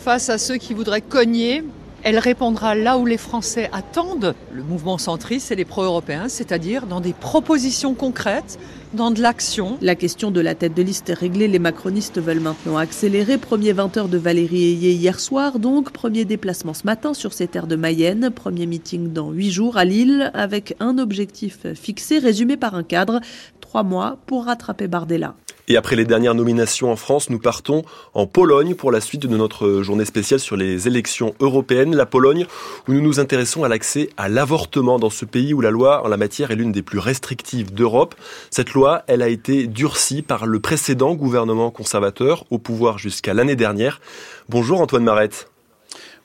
face 0.00 0.30
à 0.30 0.38
ceux 0.38 0.56
qui 0.56 0.74
voudraient 0.74 1.00
cogner 1.00 1.62
elle 2.04 2.18
répondra 2.18 2.74
là 2.74 2.96
où 2.96 3.06
les 3.06 3.18
Français 3.18 3.68
attendent 3.72 4.34
le 4.52 4.62
mouvement 4.62 4.98
centriste 4.98 5.50
et 5.50 5.56
les 5.56 5.64
pro-européens, 5.64 6.28
c'est-à-dire 6.28 6.86
dans 6.86 7.00
des 7.00 7.12
propositions 7.12 7.94
concrètes, 7.94 8.58
dans 8.94 9.10
de 9.10 9.20
l'action. 9.20 9.76
La 9.82 9.94
question 9.94 10.30
de 10.30 10.40
la 10.40 10.54
tête 10.54 10.74
de 10.74 10.82
liste 10.82 11.10
est 11.10 11.14
réglée. 11.14 11.48
Les 11.48 11.58
macronistes 11.58 12.20
veulent 12.20 12.40
maintenant 12.40 12.76
accélérer. 12.76 13.36
Premier 13.36 13.74
20h 13.74 14.08
de 14.08 14.16
Valérie 14.16 14.64
Ayé 14.64 14.92
hier 14.92 15.20
soir, 15.20 15.58
donc. 15.58 15.90
Premier 15.90 16.24
déplacement 16.24 16.72
ce 16.72 16.84
matin 16.84 17.14
sur 17.14 17.32
ces 17.32 17.48
terres 17.48 17.66
de 17.66 17.76
Mayenne. 17.76 18.30
Premier 18.30 18.66
meeting 18.66 19.12
dans 19.12 19.30
huit 19.30 19.50
jours 19.50 19.76
à 19.76 19.84
Lille, 19.84 20.30
avec 20.34 20.76
un 20.80 20.98
objectif 20.98 21.66
fixé, 21.74 22.18
résumé 22.18 22.56
par 22.56 22.74
un 22.74 22.84
cadre. 22.84 23.20
Trois 23.60 23.82
mois 23.82 24.18
pour 24.26 24.44
rattraper 24.46 24.88
Bardella. 24.88 25.34
Et 25.70 25.76
après 25.76 25.96
les 25.96 26.06
dernières 26.06 26.34
nominations 26.34 26.90
en 26.90 26.96
France, 26.96 27.28
nous 27.28 27.38
partons 27.38 27.82
en 28.14 28.26
Pologne 28.26 28.74
pour 28.74 28.90
la 28.90 29.02
suite 29.02 29.26
de 29.26 29.36
notre 29.36 29.82
journée 29.82 30.06
spéciale 30.06 30.40
sur 30.40 30.56
les 30.56 30.88
élections 30.88 31.34
européennes. 31.40 31.94
La 31.94 32.06
Pologne, 32.06 32.46
où 32.88 32.92
nous 32.94 33.02
nous 33.02 33.20
intéressons 33.20 33.64
à 33.64 33.68
l'accès 33.68 34.08
à 34.16 34.30
l'avortement 34.30 34.98
dans 34.98 35.10
ce 35.10 35.26
pays 35.26 35.52
où 35.52 35.60
la 35.60 35.70
loi 35.70 36.02
en 36.04 36.08
la 36.08 36.16
matière 36.16 36.50
est 36.50 36.56
l'une 36.56 36.72
des 36.72 36.80
plus 36.80 36.98
restrictives 36.98 37.74
d'Europe. 37.74 38.14
Cette 38.50 38.72
loi, 38.72 39.02
elle 39.08 39.20
a 39.20 39.28
été 39.28 39.66
durcie 39.66 40.22
par 40.22 40.46
le 40.46 40.58
précédent 40.58 41.14
gouvernement 41.14 41.70
conservateur 41.70 42.46
au 42.50 42.58
pouvoir 42.58 42.96
jusqu'à 42.96 43.34
l'année 43.34 43.56
dernière. 43.56 44.00
Bonjour 44.48 44.80
Antoine 44.80 45.04
Marette. 45.04 45.50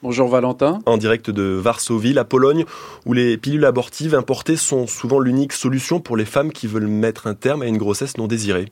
Bonjour 0.02 0.30
Valentin. 0.30 0.80
En 0.86 0.98
direct 0.98 1.30
de 1.30 1.44
Varsovie, 1.44 2.14
la 2.14 2.26
Pologne, 2.26 2.64
où 3.06 3.12
les 3.12 3.38
pilules 3.38 3.66
abortives 3.66 4.16
importées 4.16 4.58
sont 4.58 4.88
souvent 4.88 5.20
l'unique 5.20 5.54
solution 5.54 6.00
pour 6.00 6.16
les 6.16 6.26
femmes 6.26 6.54
qui 6.54 6.68
veulent 6.68 6.88
mettre 6.88 7.28
un 7.28 7.34
terme 7.34 7.62
à 7.62 7.68
une 7.68 7.78
grossesse 7.78 8.18
non 8.18 8.28
désirée. 8.28 8.70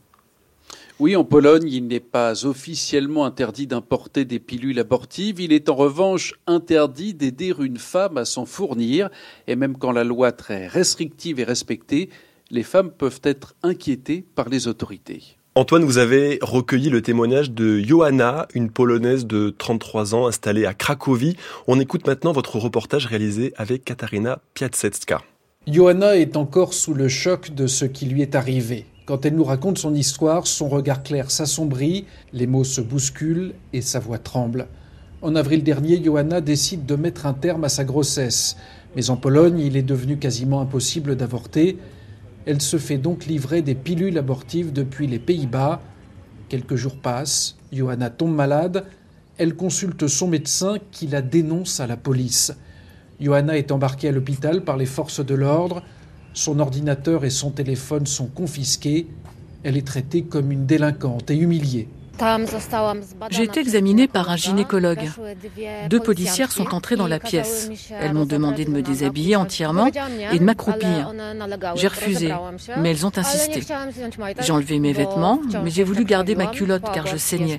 Oui, 1.01 1.15
en 1.15 1.23
Pologne, 1.23 1.67
il 1.67 1.87
n'est 1.87 1.99
pas 1.99 2.45
officiellement 2.45 3.25
interdit 3.25 3.65
d'importer 3.65 4.23
des 4.23 4.37
pilules 4.37 4.77
abortives. 4.77 5.39
Il 5.39 5.51
est 5.51 5.67
en 5.67 5.73
revanche 5.73 6.35
interdit 6.45 7.15
d'aider 7.15 7.55
une 7.59 7.79
femme 7.79 8.19
à 8.19 8.25
s'en 8.25 8.45
fournir. 8.45 9.09
Et 9.47 9.55
même 9.55 9.77
quand 9.79 9.91
la 9.91 10.03
loi 10.03 10.31
très 10.31 10.67
restrictive 10.67 11.39
est 11.39 11.43
respectée, 11.43 12.11
les 12.51 12.61
femmes 12.61 12.91
peuvent 12.91 13.19
être 13.23 13.55
inquiétées 13.63 14.23
par 14.35 14.47
les 14.47 14.67
autorités. 14.67 15.23
Antoine, 15.55 15.85
vous 15.85 15.97
avez 15.97 16.37
recueilli 16.43 16.91
le 16.91 17.01
témoignage 17.01 17.49
de 17.49 17.79
Johanna, 17.79 18.47
une 18.53 18.69
Polonaise 18.69 19.25
de 19.25 19.49
33 19.49 20.13
ans 20.13 20.27
installée 20.27 20.67
à 20.67 20.75
Cracovie. 20.75 21.35
On 21.65 21.79
écoute 21.79 22.05
maintenant 22.05 22.31
votre 22.31 22.59
reportage 22.59 23.07
réalisé 23.07 23.53
avec 23.57 23.85
Katarina 23.85 24.37
Piasetska. 24.53 25.23
Johanna 25.65 26.15
est 26.15 26.37
encore 26.37 26.75
sous 26.75 26.93
le 26.93 27.07
choc 27.07 27.55
de 27.55 27.65
ce 27.65 27.85
qui 27.85 28.05
lui 28.05 28.21
est 28.21 28.35
arrivé. 28.35 28.85
Quand 29.11 29.25
elle 29.25 29.35
nous 29.35 29.43
raconte 29.43 29.77
son 29.77 29.93
histoire, 29.93 30.47
son 30.47 30.69
regard 30.69 31.03
clair 31.03 31.31
s'assombrit, 31.31 32.05
les 32.31 32.47
mots 32.47 32.63
se 32.63 32.79
bousculent 32.79 33.55
et 33.73 33.81
sa 33.81 33.99
voix 33.99 34.19
tremble. 34.19 34.67
En 35.21 35.35
avril 35.35 35.65
dernier, 35.65 36.01
Johanna 36.01 36.39
décide 36.39 36.85
de 36.85 36.95
mettre 36.95 37.25
un 37.25 37.33
terme 37.33 37.65
à 37.65 37.67
sa 37.67 37.83
grossesse. 37.83 38.55
Mais 38.95 39.09
en 39.09 39.17
Pologne, 39.17 39.59
il 39.59 39.75
est 39.75 39.81
devenu 39.81 40.15
quasiment 40.15 40.61
impossible 40.61 41.17
d'avorter. 41.17 41.77
Elle 42.45 42.61
se 42.61 42.77
fait 42.77 42.97
donc 42.97 43.25
livrer 43.25 43.61
des 43.61 43.75
pilules 43.75 44.17
abortives 44.17 44.71
depuis 44.71 45.07
les 45.07 45.19
Pays-Bas. 45.19 45.81
Quelques 46.47 46.77
jours 46.77 46.95
passent, 46.95 47.57
Johanna 47.73 48.09
tombe 48.11 48.33
malade. 48.33 48.85
Elle 49.37 49.57
consulte 49.57 50.07
son 50.07 50.29
médecin 50.29 50.77
qui 50.91 51.07
la 51.07 51.21
dénonce 51.21 51.81
à 51.81 51.85
la 51.85 51.97
police. 51.97 52.53
Johanna 53.19 53.57
est 53.57 53.73
embarquée 53.73 54.07
à 54.07 54.13
l'hôpital 54.13 54.63
par 54.63 54.77
les 54.77 54.85
forces 54.85 55.19
de 55.19 55.35
l'ordre. 55.35 55.83
Son 56.33 56.59
ordinateur 56.59 57.25
et 57.25 57.29
son 57.29 57.51
téléphone 57.51 58.05
sont 58.05 58.27
confisqués. 58.27 59.07
Elle 59.63 59.77
est 59.77 59.85
traitée 59.85 60.23
comme 60.23 60.51
une 60.51 60.65
délinquante 60.65 61.29
et 61.29 61.35
humiliée. 61.35 61.87
J'ai 63.29 63.43
été 63.43 63.59
examinée 63.59 64.07
par 64.07 64.29
un 64.29 64.35
gynécologue. 64.35 65.09
Deux 65.89 65.99
policières 65.99 66.51
sont 66.51 66.73
entrées 66.75 66.95
dans 66.95 67.07
la 67.07 67.19
pièce. 67.19 67.69
Elles 67.99 68.13
m'ont 68.13 68.25
demandé 68.25 68.65
de 68.65 68.71
me 68.71 68.81
déshabiller 68.81 69.35
entièrement 69.35 69.87
et 70.31 70.39
de 70.39 70.43
m'accroupir. 70.43 71.13
J'ai 71.75 71.87
refusé, 71.87 72.33
mais 72.77 72.91
elles 72.91 73.05
ont 73.05 73.17
insisté. 73.17 73.61
J'ai 74.39 74.51
enlevé 74.51 74.79
mes 74.79 74.93
vêtements, 74.93 75.39
mais 75.63 75.69
j'ai 75.69 75.83
voulu 75.83 76.05
garder 76.05 76.35
ma 76.35 76.47
culotte 76.47 76.91
car 76.93 77.07
je 77.07 77.17
saignais, 77.17 77.57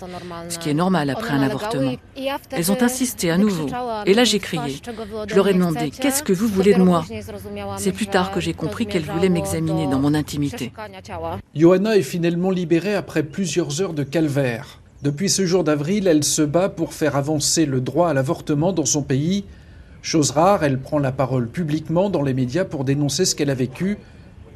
ce 0.49 0.59
qui 0.59 0.71
est 0.71 0.75
normal 0.75 1.11
après 1.11 1.33
un 1.33 1.42
avortement. 1.42 1.95
Elles 2.50 2.73
ont 2.73 2.83
insisté 2.83 3.31
à 3.31 3.38
nouveau. 3.38 3.66
Et 4.07 4.14
là, 4.14 4.25
j'ai 4.25 4.38
crié. 4.38 4.81
Je 5.28 5.35
leur 5.35 5.49
ai 5.49 5.54
demandé 5.54 5.90
Qu'est-ce 5.90 6.23
que 6.23 6.33
vous 6.33 6.49
voulez 6.49 6.75
de 6.75 6.83
moi? 6.83 7.04
C'est 7.78 7.92
plus 7.92 8.07
tard 8.07 8.31
que 8.31 8.40
j'ai 8.40 8.54
compris 8.54 8.87
qu'elles 8.87 9.02
voulaient 9.02 9.28
m'examiner 9.28 9.87
dans 9.87 9.99
mon 9.99 10.14
intimité. 10.14 10.73
Johanna 11.54 11.97
est 11.97 12.02
finalement 12.02 12.50
libérée 12.50 12.95
après 12.95 13.23
plusieurs 13.23 13.81
heures 13.81 13.95
de 13.95 14.02
calvaire. 14.02 14.51
Depuis 15.02 15.28
ce 15.28 15.47
jour 15.47 15.64
d'avril, 15.64 16.06
elle 16.06 16.25
se 16.25 16.42
bat 16.42 16.68
pour 16.68 16.94
faire 16.94 17.16
avancer 17.16 17.66
le 17.66 17.80
droit 17.80 18.09
à 18.09 18.14
l'avortement 18.14 18.73
dans 18.73 18.85
son 18.85 19.02
pays. 19.02 19.44
Chose 20.00 20.30
rare, 20.30 20.64
elle 20.64 20.78
prend 20.78 20.99
la 20.99 21.12
parole 21.12 21.49
publiquement 21.49 22.11
dans 22.11 22.23
les 22.23 22.35
médias 22.35 22.64
pour 22.64 22.85
dénoncer 22.85 23.25
ce 23.25 23.35
qu'elle 23.35 23.50
a 23.50 23.54
vécu 23.54 23.99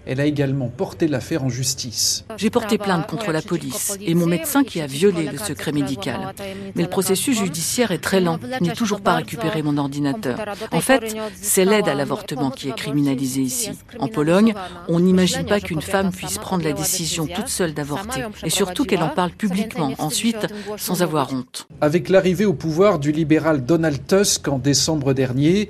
elle 0.06 0.20
a 0.20 0.24
également 0.24 0.68
porté 0.68 1.08
l'affaire 1.08 1.44
en 1.44 1.48
justice. 1.48 2.24
J'ai 2.36 2.50
porté 2.50 2.78
plainte 2.78 3.06
contre 3.06 3.32
la 3.32 3.42
police 3.42 3.98
et 4.00 4.14
mon 4.14 4.26
médecin 4.26 4.62
qui 4.64 4.80
a 4.80 4.86
violé 4.86 5.28
le 5.30 5.38
secret 5.38 5.72
médical. 5.72 6.32
Mais 6.74 6.84
le 6.84 6.88
processus 6.88 7.38
judiciaire 7.38 7.90
est 7.90 7.98
très 7.98 8.20
lent. 8.20 8.38
Je 8.42 8.64
n'ai 8.64 8.72
toujours 8.72 9.00
pas 9.00 9.16
récupéré 9.16 9.62
mon 9.62 9.76
ordinateur. 9.76 10.38
En 10.70 10.80
fait, 10.80 11.16
c'est 11.40 11.64
l'aide 11.64 11.88
à 11.88 11.94
l'avortement 11.94 12.50
qui 12.50 12.68
est 12.68 12.76
criminalisée 12.76 13.42
ici. 13.42 13.70
En 13.98 14.08
Pologne, 14.08 14.54
on 14.88 15.00
n'imagine 15.00 15.44
pas 15.44 15.60
qu'une 15.60 15.82
femme 15.82 16.12
puisse 16.12 16.38
prendre 16.38 16.64
la 16.64 16.72
décision 16.72 17.26
toute 17.26 17.48
seule 17.48 17.74
d'avorter. 17.74 18.22
Et 18.44 18.50
surtout 18.50 18.84
qu'elle 18.84 19.02
en 19.02 19.08
parle 19.08 19.32
publiquement, 19.32 19.92
ensuite, 19.98 20.46
sans 20.76 21.02
avoir 21.02 21.32
honte. 21.32 21.66
Avec 21.80 22.08
l'arrivée 22.08 22.44
au 22.44 22.54
pouvoir 22.54 22.98
du 22.98 23.10
libéral 23.10 23.64
Donald 23.64 24.06
Tusk 24.06 24.48
en 24.48 24.58
décembre 24.58 25.14
dernier, 25.14 25.68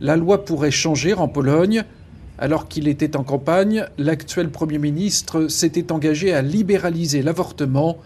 la 0.00 0.16
loi 0.16 0.44
pourrait 0.44 0.70
changer 0.70 1.14
en 1.14 1.28
Pologne. 1.28 1.84
Alors 2.44 2.68
qu'il 2.68 2.88
était 2.88 3.16
en 3.16 3.24
campagne, 3.24 3.86
l'actuel 3.96 4.50
Premier 4.50 4.76
ministre 4.76 5.48
s'était 5.48 5.90
engagé 5.92 6.34
à 6.34 6.42
libéraliser 6.42 7.22
l'avortement 7.22 7.96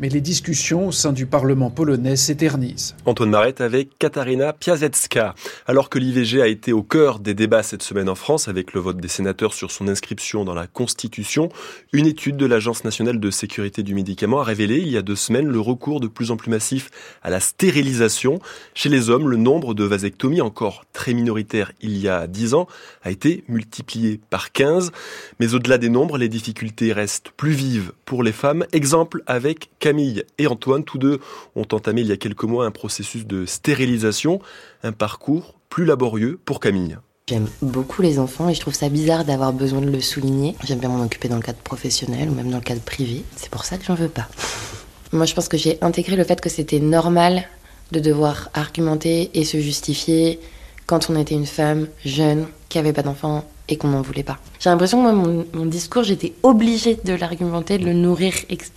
mais 0.00 0.08
les 0.08 0.20
discussions 0.20 0.88
au 0.88 0.92
sein 0.92 1.12
du 1.12 1.26
Parlement 1.26 1.70
polonais 1.70 2.16
s'éternisent. 2.16 2.94
Antoine 3.06 3.30
Marette 3.30 3.60
avec 3.60 3.98
Katarina 3.98 4.52
Piasecka. 4.52 5.34
Alors 5.66 5.88
que 5.88 5.98
l'IVG 5.98 6.42
a 6.42 6.46
été 6.46 6.72
au 6.72 6.82
cœur 6.82 7.18
des 7.18 7.34
débats 7.34 7.62
cette 7.62 7.82
semaine 7.82 8.08
en 8.08 8.14
France 8.14 8.48
avec 8.48 8.72
le 8.72 8.80
vote 8.80 8.98
des 8.98 9.08
sénateurs 9.08 9.54
sur 9.54 9.70
son 9.70 9.88
inscription 9.88 10.44
dans 10.44 10.54
la 10.54 10.66
Constitution, 10.66 11.48
une 11.92 12.06
étude 12.06 12.36
de 12.36 12.46
l'Agence 12.46 12.84
nationale 12.84 13.20
de 13.20 13.30
sécurité 13.30 13.82
du 13.82 13.94
médicament 13.94 14.40
a 14.40 14.44
révélé 14.44 14.78
il 14.78 14.88
y 14.88 14.96
a 14.96 15.02
deux 15.02 15.16
semaines 15.16 15.48
le 15.48 15.60
recours 15.60 16.00
de 16.00 16.08
plus 16.08 16.30
en 16.30 16.36
plus 16.36 16.50
massif 16.50 16.90
à 17.22 17.30
la 17.30 17.40
stérilisation. 17.40 18.38
Chez 18.74 18.88
les 18.88 19.10
hommes, 19.10 19.28
le 19.28 19.36
nombre 19.36 19.74
de 19.74 19.84
vasectomies, 19.84 20.40
encore 20.40 20.84
très 20.92 21.14
minoritaire 21.14 21.72
il 21.80 21.96
y 21.98 22.08
a 22.08 22.26
dix 22.26 22.54
ans, 22.54 22.66
a 23.02 23.10
été 23.10 23.44
multiplié 23.48 24.20
par 24.30 24.52
15. 24.52 24.92
Mais 25.40 25.54
au-delà 25.54 25.78
des 25.78 25.88
nombres, 25.88 26.18
les 26.18 26.28
difficultés 26.28 26.92
restent 26.92 27.30
plus 27.36 27.52
vives 27.52 27.92
pour 28.04 28.22
les 28.22 28.32
femmes. 28.32 28.66
Exemple 28.72 29.22
avec 29.26 29.70
Camille 29.84 30.24
et 30.38 30.46
Antoine, 30.46 30.82
tous 30.82 30.96
deux, 30.96 31.20
ont 31.56 31.66
entamé 31.70 32.00
il 32.00 32.06
y 32.06 32.12
a 32.12 32.16
quelques 32.16 32.44
mois 32.44 32.64
un 32.64 32.70
processus 32.70 33.26
de 33.26 33.44
stérilisation, 33.44 34.40
un 34.82 34.92
parcours 34.92 35.56
plus 35.68 35.84
laborieux 35.84 36.40
pour 36.42 36.58
Camille. 36.58 36.96
J'aime 37.28 37.48
beaucoup 37.60 38.00
les 38.00 38.18
enfants 38.18 38.48
et 38.48 38.54
je 38.54 38.60
trouve 38.60 38.72
ça 38.72 38.88
bizarre 38.88 39.26
d'avoir 39.26 39.52
besoin 39.52 39.82
de 39.82 39.90
le 39.90 40.00
souligner. 40.00 40.56
J'aime 40.64 40.78
bien 40.78 40.88
m'en 40.88 41.04
occuper 41.04 41.28
dans 41.28 41.36
le 41.36 41.42
cadre 41.42 41.58
professionnel 41.58 42.30
ou 42.30 42.34
même 42.34 42.48
dans 42.50 42.56
le 42.56 42.62
cadre 42.62 42.80
privé. 42.80 43.24
C'est 43.36 43.50
pour 43.50 43.66
ça 43.66 43.76
que 43.76 43.84
j'en 43.84 43.94
veux 43.94 44.08
pas. 44.08 44.26
Moi, 45.12 45.26
je 45.26 45.34
pense 45.34 45.48
que 45.48 45.58
j'ai 45.58 45.76
intégré 45.82 46.16
le 46.16 46.24
fait 46.24 46.40
que 46.40 46.48
c'était 46.48 46.80
normal 46.80 47.44
de 47.92 48.00
devoir 48.00 48.48
argumenter 48.54 49.32
et 49.34 49.44
se 49.44 49.60
justifier 49.60 50.40
quand 50.86 51.10
on 51.10 51.20
était 51.20 51.34
une 51.34 51.44
femme 51.44 51.88
jeune 52.06 52.46
qui 52.70 52.78
avait 52.78 52.94
pas 52.94 53.02
d'enfants 53.02 53.44
et 53.68 53.76
qu'on 53.76 53.88
n'en 53.88 54.02
voulait 54.02 54.22
pas. 54.22 54.38
J'ai 54.60 54.70
l'impression 54.70 54.98
que 55.04 55.10
moi, 55.10 55.44
mon, 55.54 55.66
discours, 55.66 56.02
j'étais 56.02 56.34
obligée 56.42 56.98
de 57.02 57.14
l'argumenter, 57.14 57.78
de 57.78 57.86
le 57.86 57.94
nourrir, 57.94 58.34
etc. 58.50 58.72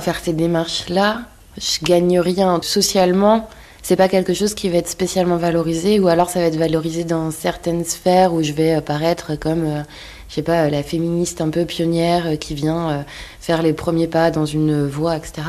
Faire 0.00 0.18
ces 0.20 0.32
démarches-là, 0.32 1.22
je 1.56 1.84
gagne 1.84 2.18
rien 2.18 2.60
socialement. 2.62 3.48
C'est 3.82 3.96
pas 3.96 4.08
quelque 4.08 4.34
chose 4.34 4.54
qui 4.54 4.68
va 4.68 4.78
être 4.78 4.88
spécialement 4.88 5.36
valorisé, 5.36 6.00
ou 6.00 6.08
alors 6.08 6.30
ça 6.30 6.40
va 6.40 6.46
être 6.46 6.56
valorisé 6.56 7.04
dans 7.04 7.30
certaines 7.30 7.84
sphères 7.84 8.34
où 8.34 8.42
je 8.42 8.52
vais 8.52 8.72
apparaître 8.72 9.34
comme, 9.38 9.64
euh, 9.64 9.82
je 10.28 10.34
sais 10.34 10.42
pas, 10.42 10.68
la 10.68 10.82
féministe 10.82 11.40
un 11.40 11.48
peu 11.48 11.64
pionnière 11.64 12.26
euh, 12.26 12.36
qui 12.36 12.54
vient 12.54 12.90
euh, 12.90 13.02
faire 13.40 13.62
les 13.62 13.72
premiers 13.72 14.08
pas 14.08 14.30
dans 14.30 14.46
une 14.46 14.86
voie, 14.86 15.16
etc. 15.16 15.42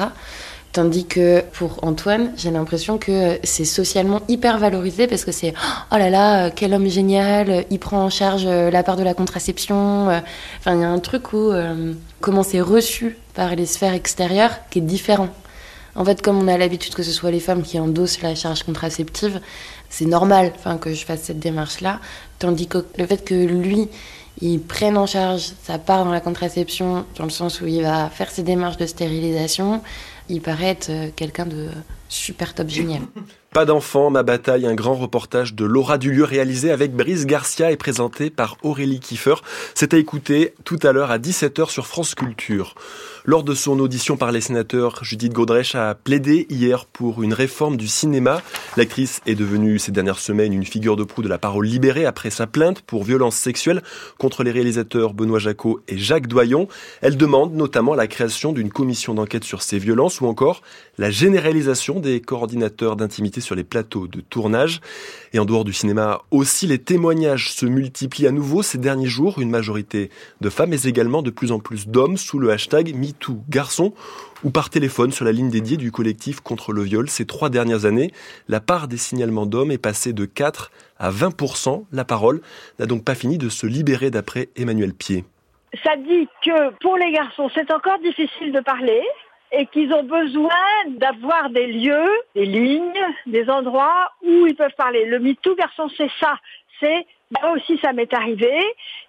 Tandis 0.71 1.05
que 1.05 1.41
pour 1.53 1.83
Antoine, 1.83 2.31
j'ai 2.37 2.51
l'impression 2.51 2.99
que 2.99 3.39
c'est 3.43 3.65
socialement 3.65 4.21
hyper 4.27 4.59
valorisé 4.59 5.07
parce 5.07 5.25
que 5.25 5.31
c'est 5.31 5.53
oh 5.91 5.97
là 5.97 6.11
là, 6.11 6.51
quel 6.51 6.73
homme 6.75 6.87
génial, 6.87 7.65
il 7.71 7.79
prend 7.79 8.03
en 8.03 8.09
charge 8.11 8.45
la 8.45 8.83
part 8.83 8.95
de 8.95 9.03
la 9.03 9.15
contraception. 9.15 10.07
Enfin, 10.59 10.75
il 10.75 10.81
y 10.81 10.83
a 10.83 10.89
un 10.89 10.99
truc 10.99 11.33
où 11.33 11.51
comment 12.21 12.43
c'est 12.43 12.61
reçu 12.61 13.17
par 13.33 13.55
les 13.55 13.65
sphères 13.65 13.93
extérieures 13.93 14.51
qui 14.69 14.77
est 14.77 14.83
différent. 14.83 15.29
En 15.95 16.05
fait, 16.05 16.21
comme 16.21 16.37
on 16.37 16.47
a 16.47 16.57
l'habitude 16.57 16.93
que 16.93 17.03
ce 17.03 17.11
soit 17.11 17.31
les 17.31 17.39
femmes 17.39 17.63
qui 17.63 17.79
endossent 17.79 18.21
la 18.21 18.35
charge 18.35 18.63
contraceptive, 18.63 19.41
c'est 19.89 20.05
normal 20.05 20.53
enfin, 20.55 20.77
que 20.77 20.93
je 20.93 21.03
fasse 21.03 21.23
cette 21.23 21.39
démarche-là. 21.39 21.99
Tandis 22.37 22.67
que 22.67 22.85
le 22.97 23.05
fait 23.05 23.25
que 23.25 23.33
lui, 23.33 23.89
il 24.41 24.61
prenne 24.61 24.97
en 24.97 25.07
charge 25.07 25.51
sa 25.63 25.77
part 25.77 26.05
dans 26.05 26.11
la 26.11 26.21
contraception, 26.21 27.05
dans 27.17 27.23
le 27.25 27.29
sens 27.29 27.59
où 27.59 27.67
il 27.67 27.81
va 27.81 28.09
faire 28.09 28.29
ses 28.29 28.43
démarches 28.43 28.77
de 28.77 28.85
stérilisation, 28.85 29.81
il 30.29 30.41
paraît 30.41 30.69
être 30.69 30.89
euh, 30.89 31.09
quelqu'un 31.15 31.45
de 31.45 31.69
super 32.07 32.53
top 32.53 32.69
génial. 32.69 33.01
Pas 33.51 33.65
d'enfant, 33.65 34.11
ma 34.11 34.21
bataille, 34.21 34.67
un 34.67 34.75
grand 34.75 34.93
reportage 34.93 35.55
de 35.55 35.65
Laura 35.65 35.97
Dulieu 35.97 36.23
réalisé 36.23 36.69
avec 36.69 36.93
Brice 36.93 37.25
Garcia 37.25 37.71
et 37.71 37.77
présenté 37.77 38.29
par 38.29 38.57
Aurélie 38.61 38.99
Kiefer. 38.99 39.41
C'est 39.73 39.95
à 39.95 39.97
écouter 39.97 40.53
tout 40.65 40.77
à 40.83 40.91
l'heure 40.91 41.09
à 41.09 41.17
17h 41.17 41.71
sur 41.71 41.87
France 41.87 42.13
Culture. 42.13 42.75
Lors 43.25 43.43
de 43.43 43.55
son 43.55 43.79
audition 43.79 44.17
par 44.17 44.31
les 44.31 44.41
sénateurs, 44.41 45.03
Judith 45.03 45.33
Godrèche 45.33 45.73
a 45.73 45.95
plaidé 45.95 46.45
hier 46.49 46.85
pour 46.85 47.23
une 47.23 47.33
réforme 47.33 47.75
du 47.75 47.87
cinéma. 47.87 48.41
L'actrice 48.77 49.19
est 49.25 49.35
devenue 49.35 49.79
ces 49.79 49.91
dernières 49.91 50.19
semaines 50.19 50.53
une 50.53 50.65
figure 50.65 50.95
de 50.95 51.03
proue 51.03 51.23
de 51.23 51.27
la 51.27 51.39
parole 51.39 51.65
libérée 51.65 52.05
après 52.05 52.29
sa 52.29 52.45
plainte 52.47 52.81
pour 52.81 53.03
violence 53.03 53.35
sexuelle 53.35 53.81
contre 54.19 54.43
les 54.43 54.51
réalisateurs 54.51 55.13
Benoît 55.13 55.39
Jacot 55.39 55.81
et 55.87 55.97
Jacques 55.97 56.27
Doyon. 56.27 56.67
Elle 57.01 57.17
demande 57.17 57.55
notamment 57.55 57.95
la 57.95 58.07
création 58.07 58.51
d'une 58.53 58.69
commission 58.71 59.15
d'enquête 59.15 59.43
sur 59.43 59.63
ces 59.63 59.79
violences 59.79 60.21
ou 60.21 60.27
encore 60.27 60.61
la 60.97 61.09
généralisation 61.09 61.99
des 61.99 62.21
coordinateurs 62.21 62.95
d'intimité 62.95 63.38
sur 63.39 63.55
les 63.55 63.63
plateaux 63.63 64.07
de 64.07 64.21
tournage. 64.21 64.81
Et 65.33 65.39
en 65.39 65.45
dehors 65.45 65.63
du 65.63 65.73
cinéma 65.73 66.21
aussi, 66.31 66.67
les 66.67 66.79
témoignages 66.79 67.51
se 67.51 67.65
multiplient 67.65 68.27
à 68.27 68.31
nouveau 68.31 68.61
ces 68.63 68.77
derniers 68.77 69.07
jours. 69.07 69.39
Une 69.39 69.49
majorité 69.49 70.09
de 70.41 70.49
femmes, 70.49 70.69
mais 70.69 70.81
également 70.83 71.21
de 71.21 71.29
plus 71.29 71.51
en 71.51 71.59
plus 71.59 71.87
d'hommes 71.87 72.17
sous 72.17 72.39
le 72.39 72.51
hashtag 72.51 72.95
MeTooGarçon 72.95 73.93
ou 74.43 74.49
par 74.49 74.69
téléphone 74.69 75.11
sur 75.11 75.25
la 75.25 75.31
ligne 75.31 75.49
dédiée 75.49 75.77
du 75.77 75.91
collectif 75.91 76.39
contre 76.39 76.73
le 76.73 76.81
viol. 76.81 77.09
Ces 77.09 77.25
trois 77.25 77.49
dernières 77.49 77.85
années, 77.85 78.11
la 78.47 78.59
part 78.59 78.87
des 78.87 78.97
signalements 78.97 79.45
d'hommes 79.45 79.71
est 79.71 79.77
passée 79.77 80.13
de 80.13 80.25
4 80.25 80.71
à 80.97 81.11
20%. 81.11 81.85
La 81.91 82.05
parole 82.05 82.41
n'a 82.79 82.85
donc 82.85 83.03
pas 83.03 83.15
fini 83.15 83.37
de 83.37 83.49
se 83.49 83.67
libérer 83.67 84.11
d'après 84.11 84.49
Emmanuel 84.55 84.93
Pied. 84.93 85.25
Ça 85.83 85.95
dit 85.97 86.27
que 86.43 86.73
pour 86.81 86.97
les 86.97 87.11
garçons, 87.11 87.49
c'est 87.53 87.71
encore 87.71 87.99
difficile 87.99 88.51
de 88.51 88.59
parler 88.61 89.01
et 89.51 89.65
qu'ils 89.67 89.93
ont 89.93 90.03
besoin 90.03 90.49
d'avoir 90.87 91.49
des 91.49 91.67
lieux, 91.67 92.11
des 92.35 92.45
lignes, 92.45 93.05
des 93.25 93.49
endroits 93.49 94.11
où 94.21 94.47
ils 94.47 94.55
peuvent 94.55 94.75
parler. 94.77 95.05
Le 95.05 95.19
MeToo 95.19 95.55
garçon, 95.55 95.89
c'est 95.97 96.11
ça. 96.19 96.37
C'est 96.79 97.05
moi 97.31 97.51
aussi 97.51 97.77
ça 97.79 97.93
m'est 97.93 98.11
arrivé 98.13 98.63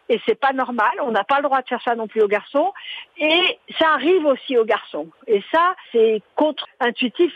et 0.08 0.20
c'est 0.26 0.38
pas 0.38 0.52
normal. 0.52 0.90
On 1.02 1.10
n'a 1.10 1.24
pas 1.24 1.36
le 1.36 1.44
droit 1.44 1.62
de 1.62 1.68
faire 1.68 1.80
ça 1.82 1.94
non 1.94 2.06
plus 2.06 2.20
aux 2.20 2.28
garçons 2.28 2.72
et 3.16 3.58
ça 3.78 3.90
arrive 3.94 4.26
aussi 4.26 4.58
aux 4.58 4.64
garçons. 4.64 5.08
Et 5.26 5.42
ça, 5.52 5.74
c'est 5.92 6.20
contre-intuitif 6.34 7.32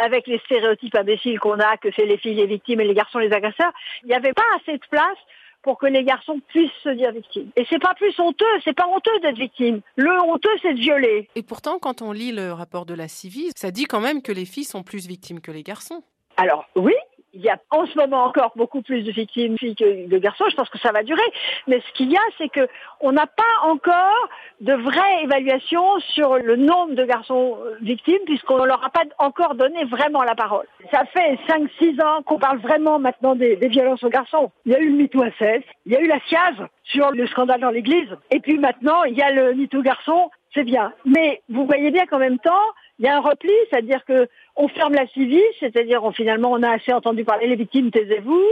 avec 0.00 0.26
les 0.26 0.38
stéréotypes 0.40 0.94
imbéciles 0.94 1.40
qu'on 1.40 1.58
a 1.58 1.76
que 1.76 1.88
c'est 1.96 2.06
les 2.06 2.18
filles 2.18 2.34
les 2.34 2.46
victimes 2.46 2.80
et 2.80 2.84
les 2.84 2.94
garçons 2.94 3.18
les 3.18 3.32
agresseurs. 3.32 3.72
Il 4.02 4.08
n'y 4.08 4.14
avait 4.14 4.32
pas 4.32 4.44
assez 4.56 4.78
de 4.78 4.84
place 4.90 5.18
pour 5.64 5.78
que 5.78 5.86
les 5.86 6.04
garçons 6.04 6.40
puissent 6.48 6.70
se 6.82 6.90
dire 6.90 7.10
victimes. 7.10 7.50
Et 7.56 7.66
c'est 7.68 7.80
pas 7.80 7.94
plus 7.94 8.14
honteux, 8.20 8.44
c'est 8.62 8.76
pas 8.76 8.86
honteux 8.86 9.18
d'être 9.22 9.38
victime. 9.38 9.80
Le 9.96 10.12
honteux, 10.20 10.50
c'est 10.62 10.74
de 10.74 10.78
violer. 10.78 11.28
Et 11.34 11.42
pourtant, 11.42 11.78
quand 11.78 12.02
on 12.02 12.12
lit 12.12 12.30
le 12.30 12.52
rapport 12.52 12.86
de 12.86 12.94
la 12.94 13.08
CIVI, 13.08 13.50
ça 13.56 13.70
dit 13.70 13.86
quand 13.86 14.00
même 14.00 14.22
que 14.22 14.30
les 14.30 14.44
filles 14.44 14.64
sont 14.64 14.82
plus 14.82 15.08
victimes 15.08 15.40
que 15.40 15.50
les 15.50 15.62
garçons. 15.62 16.02
Alors 16.36 16.66
oui, 16.76 16.94
il 17.34 17.42
y 17.42 17.48
a 17.48 17.58
en 17.70 17.86
ce 17.86 17.96
moment 17.98 18.24
encore 18.24 18.52
beaucoup 18.56 18.82
plus 18.82 19.02
de 19.02 19.10
victimes 19.10 19.58
filles 19.58 19.74
que 19.74 20.08
de 20.08 20.18
garçons. 20.18 20.44
Je 20.50 20.56
pense 20.56 20.68
que 20.68 20.78
ça 20.78 20.92
va 20.92 21.02
durer. 21.02 21.22
Mais 21.66 21.80
ce 21.80 21.92
qu'il 21.94 22.10
y 22.10 22.16
a, 22.16 22.20
c'est 22.38 22.48
que 22.48 22.68
on 23.00 23.12
n'a 23.12 23.26
pas 23.26 23.42
encore 23.64 24.28
de 24.60 24.72
vraie 24.72 25.24
évaluation 25.24 25.82
sur 26.00 26.36
le 26.36 26.56
nombre 26.56 26.94
de 26.94 27.04
garçons 27.04 27.58
euh, 27.64 27.76
victimes, 27.82 28.20
puisqu'on 28.26 28.58
ne 28.58 28.66
leur 28.66 28.84
a 28.84 28.90
pas 28.90 29.02
encore 29.18 29.54
donné 29.54 29.84
vraiment 29.84 30.22
la 30.22 30.34
parole. 30.34 30.66
Ça 30.90 31.04
fait 31.06 31.38
5-6 31.48 32.02
ans 32.02 32.22
qu'on 32.22 32.38
parle 32.38 32.58
vraiment 32.58 32.98
maintenant 32.98 33.34
des, 33.34 33.56
violences 33.68 34.04
aux 34.04 34.10
garçons. 34.10 34.50
Il 34.66 34.72
y 34.72 34.74
a 34.74 34.80
eu 34.80 34.90
le 34.90 34.96
MeToo 34.96 35.24
SS, 35.38 35.64
il 35.86 35.92
y 35.92 35.96
a 35.96 36.00
eu 36.00 36.06
la 36.06 36.20
SIAZ 36.28 36.68
sur 36.84 37.10
le 37.10 37.26
scandale 37.26 37.60
dans 37.60 37.70
l'église, 37.70 38.08
et 38.30 38.40
puis 38.40 38.58
maintenant 38.58 39.04
il 39.04 39.14
y 39.14 39.22
a 39.22 39.30
le 39.30 39.54
MeToo 39.54 39.82
garçon 39.82 40.30
c'est 40.54 40.64
bien. 40.64 40.92
Mais 41.04 41.42
vous 41.48 41.66
voyez 41.66 41.90
bien 41.90 42.06
qu'en 42.06 42.18
même 42.18 42.38
temps, 42.38 42.52
il 42.98 43.04
y 43.04 43.08
a 43.08 43.16
un 43.16 43.20
repli, 43.20 43.50
c'est-à-dire 43.70 44.04
que 44.04 44.28
on 44.56 44.68
ferme 44.68 44.94
la 44.94 45.06
civile, 45.08 45.42
c'est-à-dire 45.58 46.00
finalement 46.14 46.52
on 46.52 46.62
a 46.62 46.70
assez 46.70 46.92
entendu 46.92 47.24
parler 47.24 47.48
les 47.48 47.56
victimes, 47.56 47.90
taisez-vous. 47.90 48.42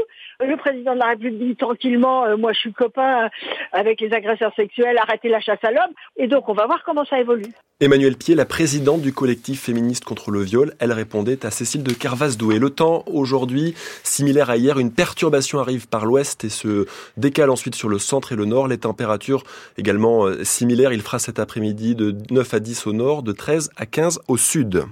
Le 0.40 0.56
président 0.56 0.94
de 0.94 0.98
la 0.98 1.06
République 1.06 1.38
dit 1.38 1.56
tranquillement, 1.56 2.24
euh, 2.24 2.36
moi 2.36 2.52
je 2.52 2.58
suis 2.58 2.72
copain 2.72 3.30
avec 3.72 4.00
les 4.00 4.12
agresseurs 4.12 4.52
sexuels, 4.56 4.98
arrêtez 4.98 5.28
la 5.28 5.40
chasse 5.40 5.62
à 5.62 5.70
l'homme. 5.70 5.94
Et 6.16 6.26
donc 6.26 6.48
on 6.48 6.54
va 6.54 6.66
voir 6.66 6.82
comment 6.84 7.04
ça 7.04 7.20
évolue. 7.20 7.52
Emmanuel 7.80 8.16
Pied, 8.16 8.36
la 8.36 8.44
présidente 8.44 9.00
du 9.00 9.12
collectif 9.12 9.62
féministe 9.62 10.04
contre 10.04 10.30
le 10.30 10.40
viol, 10.40 10.72
elle 10.78 10.92
répondait 10.92 11.44
à 11.44 11.50
Cécile 11.50 11.82
de 11.82 11.92
Carvas-Doué. 11.92 12.60
Le 12.60 12.70
temps 12.70 13.02
aujourd'hui, 13.08 13.74
similaire 14.04 14.50
à 14.50 14.56
hier, 14.56 14.78
une 14.78 14.92
perturbation 14.92 15.58
arrive 15.58 15.88
par 15.88 16.06
l'ouest 16.06 16.44
et 16.44 16.48
se 16.48 16.86
décale 17.16 17.50
ensuite 17.50 17.74
sur 17.74 17.88
le 17.88 17.98
centre 17.98 18.30
et 18.30 18.36
le 18.36 18.44
nord. 18.44 18.68
Les 18.68 18.78
températures 18.78 19.42
également 19.78 20.26
euh, 20.26 20.44
similaires. 20.44 20.92
Il 20.92 21.02
fera 21.02 21.18
cet 21.18 21.40
après-midi 21.40 21.96
de 21.96 22.14
9 22.30 22.54
à 22.54 22.60
10 22.60 22.86
au 22.86 22.92
nord, 22.92 23.24
de 23.24 23.32
13 23.32 23.70
à 23.76 23.84
15 23.84 24.20
au 24.32 24.38
sud. 24.38 24.86